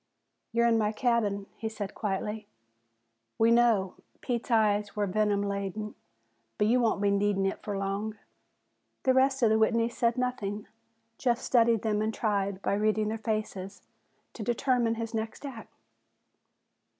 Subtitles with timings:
[0.51, 2.47] "You're in my cabin," he said quietly.
[3.37, 5.93] "We knaow," Pete's eyes were venom laden,
[6.57, 8.17] "but you won't be needin' it fer long."
[9.03, 10.65] The rest of the Whitneys said nothing.
[11.19, 13.83] Jeff studied them and tried, by reading their faces,
[14.33, 15.71] to determine his next act.